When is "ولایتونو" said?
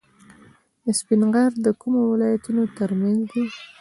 2.11-2.63